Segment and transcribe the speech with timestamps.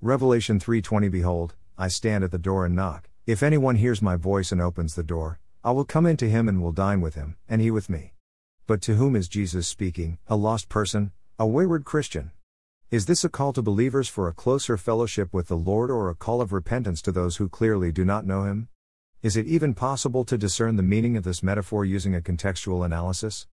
[0.00, 3.10] Revelation 3:20 Behold, I stand at the door and knock.
[3.26, 6.62] If anyone hears my voice and opens the door, I will come into him and
[6.62, 8.14] will dine with him, and he with me.
[8.68, 10.18] But to whom is Jesus speaking?
[10.28, 11.10] A lost person?
[11.36, 12.30] A wayward Christian?
[12.92, 16.14] Is this a call to believers for a closer fellowship with the Lord or a
[16.14, 18.68] call of repentance to those who clearly do not know him?
[19.20, 23.48] Is it even possible to discern the meaning of this metaphor using a contextual analysis?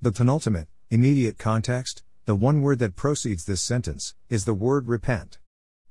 [0.00, 5.38] The penultimate, immediate context, the one word that proceeds this sentence, is the word repent.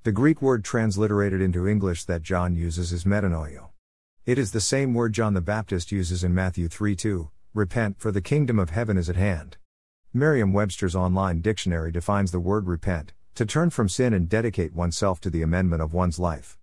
[0.09, 3.69] The Greek word transliterated into English that John uses is metanoio.
[4.25, 8.11] It is the same word John the Baptist uses in Matthew 3 2, repent, for
[8.11, 9.57] the kingdom of heaven is at hand.
[10.11, 15.21] Merriam Webster's online dictionary defines the word repent to turn from sin and dedicate oneself
[15.21, 16.57] to the amendment of one's life.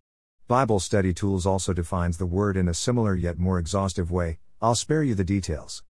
[0.49, 4.41] Bible Study Tools also defines the word in a similar yet more exhaustive way.
[4.61, 5.85] I'll spare you the details.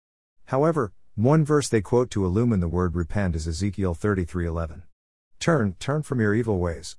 [0.45, 4.83] However, one verse they quote to illumine the word repent is Ezekiel 33:11.
[5.41, 6.99] Turn, turn from your evil ways.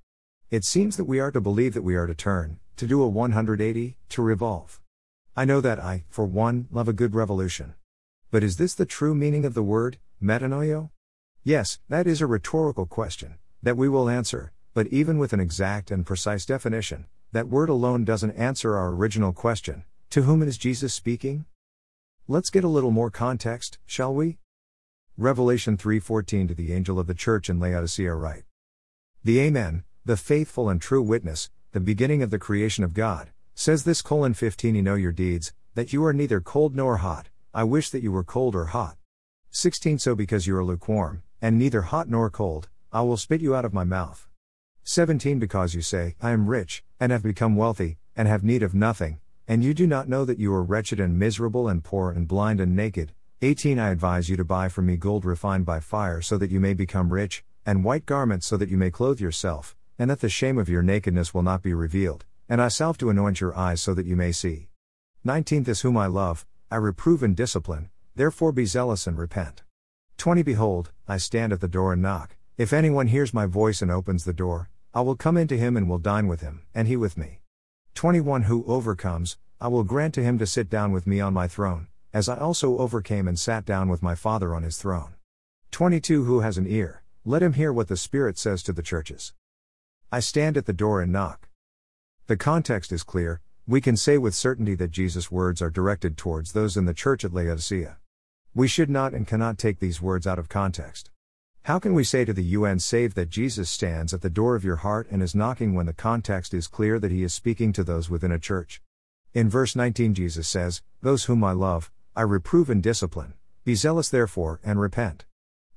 [0.50, 3.08] It seems that we are to believe that we are to turn, to do a
[3.08, 4.80] 180, to revolve.
[5.36, 7.76] I know that I, for one, love a good revolution.
[8.32, 10.92] But is this the true meaning of the word, metanoio?
[11.44, 15.92] Yes, that is a rhetorical question, that we will answer, but even with an exact
[15.92, 20.94] and precise definition, that word alone doesn't answer our original question to whom is Jesus
[20.94, 21.46] speaking?
[22.26, 24.38] Let's get a little more context, shall we?
[25.18, 28.46] Revelation 3:14 to the angel of the church in Laodicea write.
[29.26, 33.84] The Amen, the faithful and true witness, the beginning of the creation of God, says
[33.84, 37.66] this colon 15 You know your deeds, that you are neither cold nor hot, I
[37.66, 38.96] wish that you were cold or hot.
[39.50, 43.54] 16 So because you are lukewarm, and neither hot nor cold, I will spit you
[43.54, 44.30] out of my mouth.
[44.84, 48.74] 17 Because you say, I am rich, and have become wealthy, and have need of
[48.74, 52.30] nothing, and you do not know that you are wretched and miserable and poor and
[52.30, 53.12] blind and naked.
[53.42, 56.62] 18 I advise you to buy from me gold refined by fire so that you
[56.62, 60.30] may become rich, and white garments so that you may clothe yourself, and that the
[60.30, 63.82] shame of your nakedness will not be revealed, and eye salve to anoint your eyes
[63.82, 64.70] so that you may see.
[65.24, 69.64] 19 is whom I love, I reprove and discipline, therefore be zealous and repent.
[70.18, 73.92] 20 Behold, I stand at the door and knock, if anyone hears my voice and
[73.92, 76.98] opens the door, I will come into him and will dine with him, and he
[76.98, 77.42] with me.
[77.94, 81.48] 21 Who overcomes, I will grant to him to sit down with me on my
[81.48, 85.16] throne, as I also overcame and sat down with my Father on his throne.
[85.72, 89.34] 22 Who has an ear, let him hear what the Spirit says to the churches.
[90.10, 91.50] I stand at the door and knock.
[92.28, 96.54] The context is clear, we can say with certainty that Jesus' words are directed towards
[96.54, 97.98] those in the church at Laodicea.
[98.56, 101.12] We should not and cannot take these words out of context.
[101.64, 104.64] How can we say to the UN save that Jesus stands at the door of
[104.64, 107.84] your heart and is knocking when the context is clear that he is speaking to
[107.84, 108.82] those within a church?
[109.34, 113.34] In verse 19, Jesus says, Those whom I love, I reprove and discipline.
[113.66, 115.26] Be zealous therefore, and repent.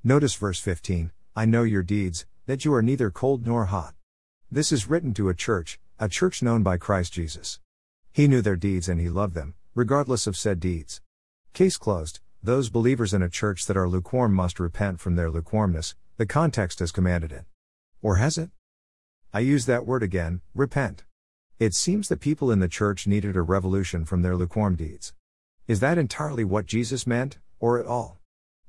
[0.04, 3.94] Notice verse 15 I know your deeds, that you are neither cold nor hot.
[4.53, 7.61] This is written to a church, a church known by Christ Jesus.
[8.11, 11.00] He knew their deeds and he loved them, regardless of said deeds.
[11.53, 12.19] Case closed.
[12.43, 16.81] Those believers in a church that are lukewarm must repent from their lukewarmness, the context
[16.81, 17.44] has commanded it.
[18.03, 18.50] Or has it?
[19.33, 21.05] I use that word again, repent.
[21.61, 25.12] It seems that people in the church needed a revolution from their lukewarm deeds.
[25.69, 28.19] Is that entirely what Jesus meant, or at all?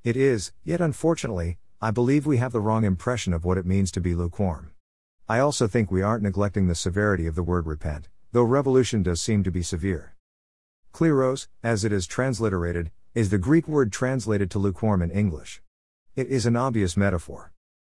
[0.03, 3.92] It is, yet unfortunately, I believe we have the wrong impression of what it means
[3.94, 4.74] to be lukewarm.
[5.29, 9.21] I also think we aren't neglecting the severity of the word repent, though revolution does
[9.21, 10.15] seem to be severe.
[10.93, 15.61] Kleros, as it is transliterated, is the Greek word translated to lukewarm in English.
[16.15, 17.51] It is an obvious metaphor.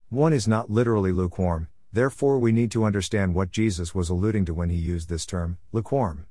[0.09, 4.55] One is not literally lukewarm, therefore, we need to understand what Jesus was alluding to
[4.55, 6.27] when he used this term, lukewarm.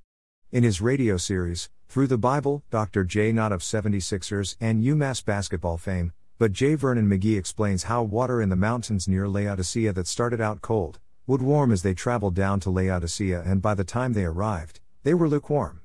[0.51, 3.03] In his radio series, Through the Bible, Dr.
[3.03, 3.31] J.
[3.31, 6.75] not of 76ers and UMass basketball fame, but J.
[6.75, 11.41] Vernon McGee explains how water in the mountains near Laodicea that started out cold would
[11.41, 15.29] warm as they traveled down to Laodicea, and by the time they arrived, they were
[15.29, 15.81] lukewarm.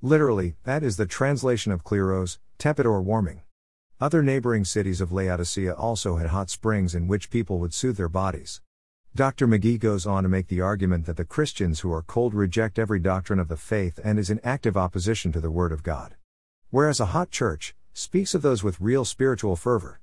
[0.00, 3.42] Literally, that is the translation of kleros, tepid or warming.
[4.00, 8.08] Other neighboring cities of Laodicea also had hot springs in which people would soothe their
[8.08, 8.60] bodies.
[9.14, 9.48] Dr.
[9.48, 13.00] McGee goes on to make the argument that the Christians who are cold reject every
[13.00, 16.14] doctrine of the faith and is in active opposition to the Word of God.
[16.70, 20.00] Whereas a hot church speaks of those with real spiritual fervor.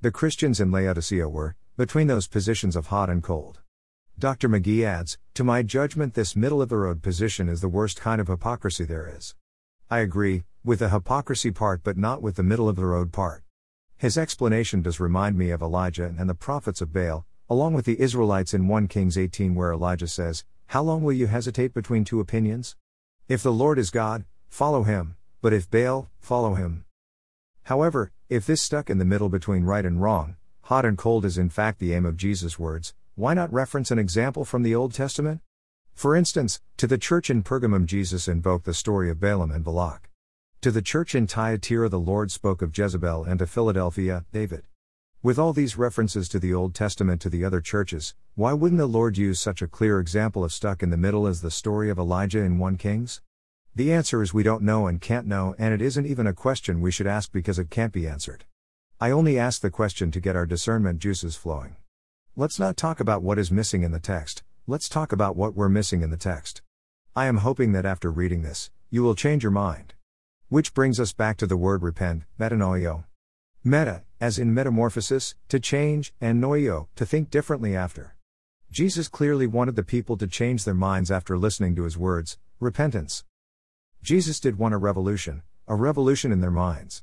[0.00, 3.60] The Christians in Laodicea were, between those positions of hot and cold.
[4.18, 4.48] Dr.
[4.48, 8.20] McGee adds, To my judgment, this middle of the road position is the worst kind
[8.20, 9.36] of hypocrisy there is.
[9.88, 13.44] I agree, with the hypocrisy part but not with the middle of the road part.
[13.96, 18.00] His explanation does remind me of Elijah and the prophets of Baal, along with the
[18.00, 22.18] Israelites in 1 Kings 18, where Elijah says, How long will you hesitate between two
[22.18, 22.74] opinions?
[23.28, 26.85] If the Lord is God, follow him, but if Baal, follow him.
[27.66, 31.36] However, if this stuck in the middle between right and wrong, hot and cold is
[31.36, 34.94] in fact the aim of Jesus' words, Why not reference an example from the Old
[34.94, 35.40] Testament?
[35.92, 40.10] For instance, to the church in Pergamum, Jesus invoked the story of Balaam and Balak.
[40.60, 44.62] To the church in Thyatira, the Lord spoke of Jezebel, and to Philadelphia, David.
[45.20, 48.86] With all these references to the Old Testament to the other churches, why wouldn't the
[48.86, 51.98] Lord use such a clear example of stuck in the middle as the story of
[51.98, 53.22] Elijah in 1 Kings?
[53.76, 56.80] The answer is we don't know and can't know, and it isn't even a question
[56.80, 58.46] we should ask because it can't be answered.
[59.02, 61.76] I only ask the question to get our discernment juices flowing.
[62.34, 65.68] Let's not talk about what is missing in the text, let's talk about what we're
[65.68, 66.62] missing in the text.
[67.14, 69.92] I am hoping that after reading this, you will change your mind.
[70.48, 73.04] Which brings us back to the word repent, metanoio.
[73.62, 78.16] Meta, as in metamorphosis, to change, and noio, to think differently after.
[78.70, 83.22] Jesus clearly wanted the people to change their minds after listening to his words, repentance.
[84.06, 87.02] Jesus did want a revolution, a revolution in their minds.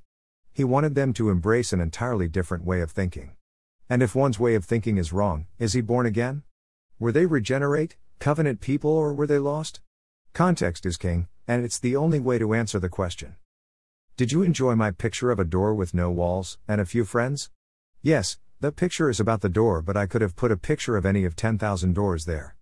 [0.53, 3.35] He wanted them to embrace an entirely different way of thinking.
[3.89, 6.44] And if one's way of thinking is wrong, is he born again?
[7.00, 9.81] Were they regenerate, covenant people, or were they lost?
[10.31, 13.35] Context is king, and it's the only way to answer the question.
[14.15, 17.49] Did you enjoy my picture of a door with no walls, and a few friends?
[18.01, 21.06] Yes, the picture is about the door, but I could have put a picture of
[21.06, 22.56] any of 10,000 doors there.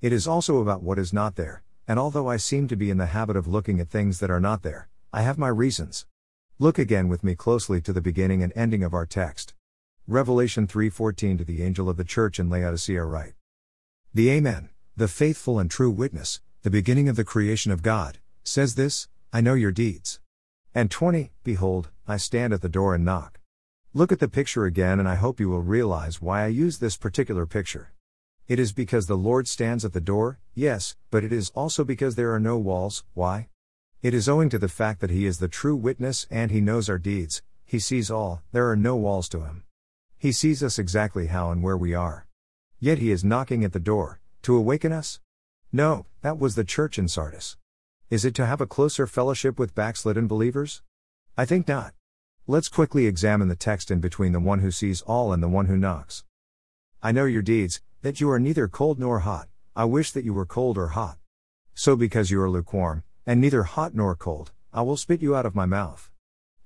[0.00, 2.98] It is also about what is not there, and although I seem to be in
[2.98, 6.06] the habit of looking at things that are not there, I have my reasons.
[6.58, 9.54] Look again with me closely to the beginning and ending of our text.
[10.06, 13.34] Revelation 3:14 to the angel of the church in Laodicea write.
[14.12, 18.74] The Amen, the faithful and true witness, the beginning of the creation of God, says
[18.74, 20.20] this, I know your deeds.
[20.74, 23.40] And 20, Behold, I stand at the door and knock.
[23.92, 26.96] Look at the picture again and I hope you will realize why I use this
[26.96, 27.93] particular picture.
[28.46, 32.14] It is because the Lord stands at the door, yes, but it is also because
[32.14, 33.48] there are no walls, why?
[34.02, 36.90] It is owing to the fact that He is the true witness and He knows
[36.90, 39.64] our deeds, He sees all, there are no walls to Him.
[40.18, 42.26] He sees us exactly how and where we are.
[42.80, 45.20] Yet he is knocking at the door, to awaken us?
[45.72, 47.56] No, that was the church in Sardis.
[48.10, 50.82] Is it to have a closer fellowship with backslidden believers?
[51.36, 51.94] I think not.
[52.46, 55.66] Let's quickly examine the text in between the one who sees all and the one
[55.66, 56.24] who knocks.
[57.02, 60.34] I know your deeds, that you are neither cold nor hot, I wish that you
[60.34, 61.16] were cold or hot.
[61.72, 65.46] So because you are lukewarm, and neither hot nor cold, I will spit you out
[65.46, 66.10] of my mouth.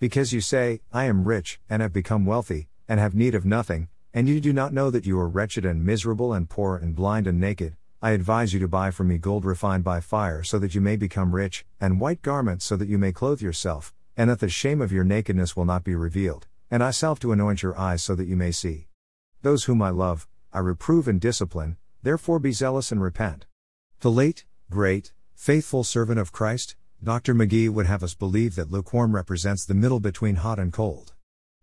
[0.00, 3.86] Because you say, I am rich, and have become wealthy, and have need of nothing,
[4.12, 7.28] and you do not know that you are wretched and miserable and poor and blind
[7.28, 10.74] and naked, I advise you to buy from me gold refined by fire so that
[10.74, 14.40] you may become rich, and white garments so that you may clothe yourself, and that
[14.40, 17.78] the shame of your nakedness will not be revealed, and eye salve to anoint your
[17.78, 18.88] eyes so that you may see.
[19.42, 23.46] Those whom I love, I reprove and discipline, therefore be zealous and repent.
[24.00, 27.34] The late, great, faithful servant of Christ, Dr.
[27.34, 31.12] McGee would have us believe that lukewarm represents the middle between hot and cold.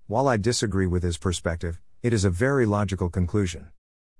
[0.08, 3.72] While I disagree with his perspective, it is a very logical conclusion.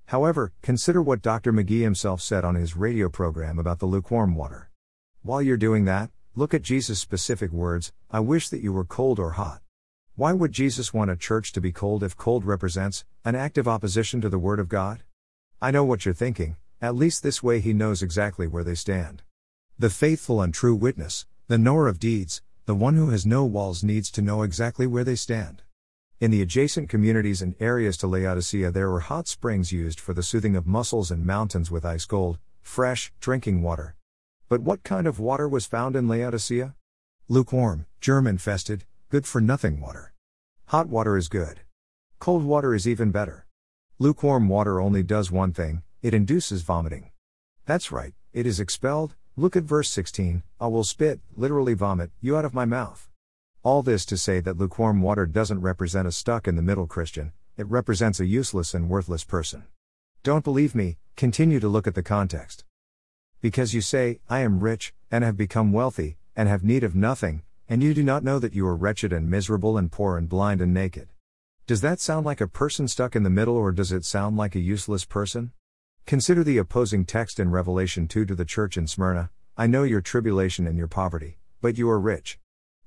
[0.06, 1.52] However, consider what Dr.
[1.52, 4.70] McGee himself said on his radio program about the lukewarm water.
[5.22, 9.18] While you're doing that, look at Jesus' specific words I wish that you were cold
[9.18, 9.62] or hot.
[10.18, 14.22] Why would Jesus want a church to be cold if cold represents an active opposition
[14.22, 15.02] to the Word of God?
[15.60, 19.20] I know what you're thinking, at least this way he knows exactly where they stand.
[19.78, 23.84] The faithful and true witness, the knower of deeds, the one who has no walls
[23.84, 25.60] needs to know exactly where they stand.
[26.18, 30.22] In the adjacent communities and areas to Laodicea, there were hot springs used for the
[30.22, 33.94] soothing of muscles and mountains with ice cold, fresh, drinking water.
[34.48, 36.74] But what kind of water was found in Laodicea?
[37.28, 40.12] Lukewarm, germ infested, good for nothing water.
[40.66, 41.60] Hot water is good.
[42.18, 43.46] Cold water is even better.
[44.00, 47.10] Lukewarm water only does one thing it induces vomiting.
[47.66, 49.14] That's right, it is expelled.
[49.36, 53.08] Look at verse 16 I will spit, literally vomit, you out of my mouth.
[53.62, 57.32] All this to say that lukewarm water doesn't represent a stuck in the middle Christian,
[57.56, 59.64] it represents a useless and worthless person.
[60.24, 62.64] Don't believe me, continue to look at the context.
[63.40, 67.42] Because you say, I am rich, and have become wealthy, and have need of nothing,
[67.68, 70.60] and you do not know that you are wretched and miserable and poor and blind
[70.60, 71.08] and naked.
[71.66, 74.54] Does that sound like a person stuck in the middle or does it sound like
[74.54, 75.52] a useless person?
[76.06, 80.00] Consider the opposing text in Revelation 2 to the church in Smyrna I know your
[80.00, 82.38] tribulation and your poverty, but you are rich.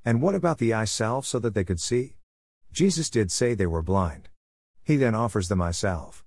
[0.06, 2.16] And what about the eye salve so that they could see?
[2.72, 4.30] Jesus did say they were blind.
[4.82, 6.24] He then offers them eye salve.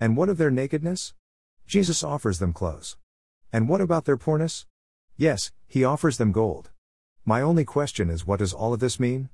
[0.00, 1.14] And what of their nakedness?
[1.68, 2.96] Jesus offers them clothes.
[3.52, 4.66] And what about their poorness?
[5.16, 6.71] Yes, he offers them gold.
[7.24, 9.28] My only question is what does all of this mean?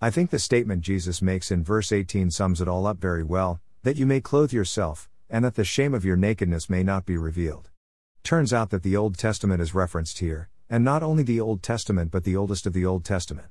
[0.00, 3.60] I think the statement Jesus makes in verse 18 sums it all up very well
[3.82, 7.18] that you may clothe yourself, and that the shame of your nakedness may not be
[7.18, 7.70] revealed.
[8.24, 12.10] Turns out that the Old Testament is referenced here, and not only the Old Testament
[12.10, 13.48] but the oldest of the Old Testament.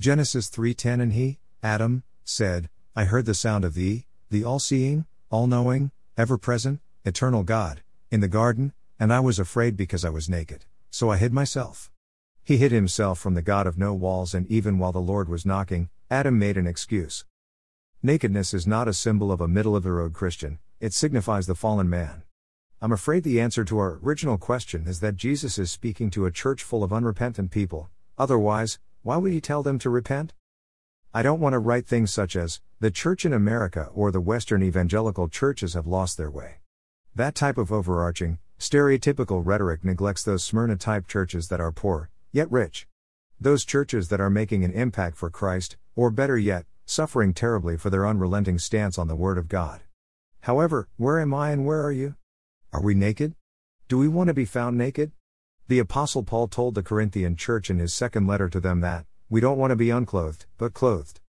[0.00, 5.92] Genesis 3:10 and he, Adam, said, I heard the sound of thee, the all-seeing, all-knowing,
[6.18, 11.10] ever-present, Eternal God, in the garden, and I was afraid because I was naked, so
[11.10, 11.92] I hid myself.
[12.44, 15.46] He hid himself from the God of no walls, and even while the Lord was
[15.46, 17.24] knocking, Adam made an excuse.
[18.02, 21.54] Nakedness is not a symbol of a middle of the road Christian, it signifies the
[21.54, 22.22] fallen man.
[22.82, 26.32] I'm afraid the answer to our original question is that Jesus is speaking to a
[26.32, 30.32] church full of unrepentant people, otherwise, why would he tell them to repent?
[31.12, 34.62] I don't want to write things such as, the church in America or the Western
[34.62, 36.60] evangelical churches have lost their way.
[37.14, 42.50] That type of overarching, stereotypical rhetoric neglects those Smyrna type churches that are poor, yet
[42.50, 42.86] rich.
[43.40, 47.90] Those churches that are making an impact for Christ, or better yet, suffering terribly for
[47.90, 49.80] their unrelenting stance on the Word of God.
[50.42, 52.16] However, where am I and where are you?
[52.72, 53.34] Are we naked?
[53.88, 55.12] Do we want to be found naked?
[55.68, 59.40] The Apostle Paul told the Corinthian church in his second letter to them that, we
[59.40, 61.20] don't want to be unclothed, but clothed.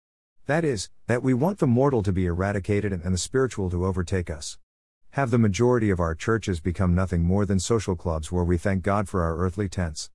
[0.47, 4.29] That is, that we want the mortal to be eradicated and the spiritual to overtake
[4.29, 4.57] us.
[5.11, 8.81] Have the majority of our churches become nothing more than social clubs where we thank
[8.81, 10.09] God for our earthly tents?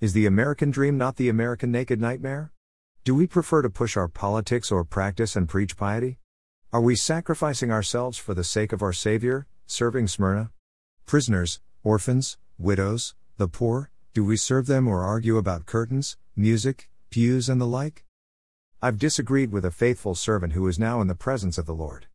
[0.00, 2.52] Is the American dream not the American naked nightmare?
[3.04, 6.18] Do we prefer to push our politics or practice and preach piety?
[6.72, 10.52] Are we sacrificing ourselves for the sake of our Savior, serving Smyrna?
[11.04, 17.50] Prisoners, orphans, widows, the poor, do we serve them or argue about curtains, music, pews,
[17.50, 18.06] and the like?
[18.80, 22.06] I've disagreed with a faithful servant who is now in the presence of the Lord.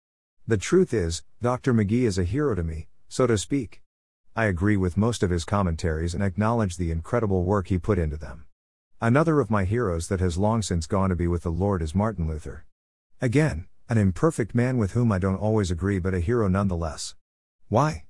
[0.48, 1.72] The truth is, Dr.
[1.72, 3.84] McGee is a hero to me, so to speak.
[4.38, 8.18] I agree with most of his commentaries and acknowledge the incredible work he put into
[8.18, 8.44] them.
[9.00, 11.96] Another of my heroes that has long since gone to be with the Lord is
[11.96, 12.66] Martin Luther.
[13.22, 17.16] Again, an imperfect man with whom I don't always agree, but a hero nonetheless.
[17.70, 18.04] Why?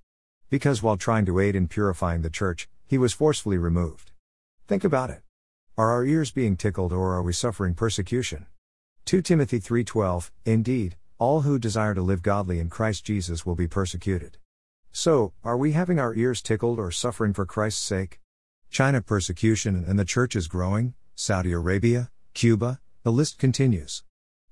[0.49, 4.09] Because while trying to aid in purifying the church, he was forcefully removed.
[4.67, 5.21] Think about it.
[5.77, 8.47] Are our ears being tickled or are we suffering persecution?
[9.05, 13.67] 2 Timothy 3:12 Indeed, all who desire to live godly in Christ Jesus will be
[13.67, 14.39] persecuted.
[14.97, 18.21] So, are we having our ears tickled or suffering for Christ's sake?
[18.69, 24.05] China persecution and the church is growing, Saudi Arabia, Cuba, the list continues.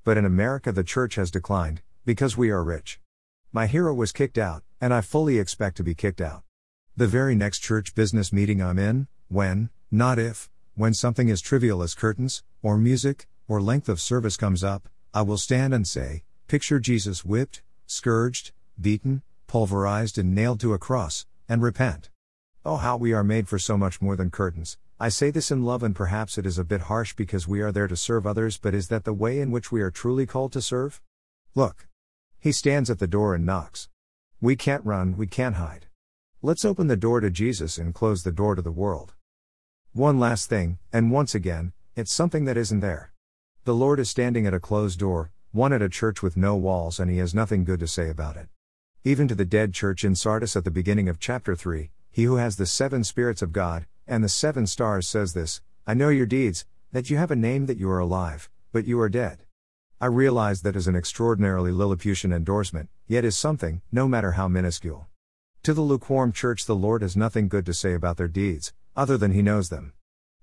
[0.03, 2.99] But in America the church has declined because we are rich.
[3.53, 6.43] My hero was kicked out, and I fully expect to be kicked out.
[6.97, 11.81] The very next church business meeting I'm in, when, not if, when something as trivial
[11.81, 16.23] as curtains, or music, or length of service comes up, I will stand and say,
[16.49, 19.21] Picture Jesus whipped, scourged, beaten,
[19.53, 22.09] pulverized, and nailed to a cross, and repent.
[22.65, 24.79] Oh, how we are made for so much more than curtains.
[24.99, 27.71] I say this in love, and perhaps it is a bit harsh because we are
[27.71, 30.53] there to serve others, but is that the way in which we are truly called
[30.53, 31.03] to serve?
[31.53, 31.87] Look.
[32.39, 33.89] He stands at the door and knocks.
[34.41, 35.85] We can't run, we can't hide.
[36.41, 39.13] Let's open the door to Jesus and close the door to the world.
[39.91, 43.13] One last thing, and once again, it's something that isn't there.
[43.65, 46.99] The Lord is standing at a closed door, one at a church with no walls,
[46.99, 48.47] and he has nothing good to say about it.
[49.05, 52.37] Even to the dead church in Sardis at the beginning of chapter 3, he who
[52.37, 56.25] has the seven spirits of God, and the seven stars says this I know your
[56.25, 59.39] deeds, that you have a name that you are alive, but you are dead.
[59.99, 65.07] I realize that is an extraordinarily Lilliputian endorsement, yet is something, no matter how minuscule.
[65.63, 69.17] To the lukewarm church, the Lord has nothing good to say about their deeds, other
[69.17, 69.91] than he knows them.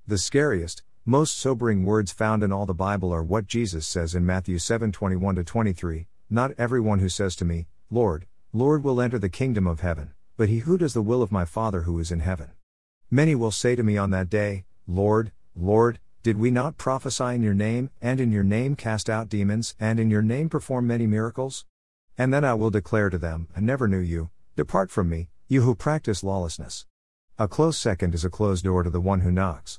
[0.07, 4.27] The scariest, most sobering words found in all the Bible are what Jesus says in
[4.27, 9.69] Matthew 7:21 23, Not everyone who says to me, Lord, Lord will enter the kingdom
[9.69, 12.51] of heaven, but he who does the will of my Father who is in heaven.
[13.09, 17.45] Many will say to me on that day, Lord, Lord, did we not prophesy in
[17.45, 21.07] your name, and in your name cast out demons, and in your name perform many
[21.07, 21.65] miracles?
[22.19, 25.63] And then I will declare to them, I never knew you, depart from me, you
[25.63, 26.87] who practice lawlessness.
[27.39, 29.79] A close second is a closed door to the one who knocks.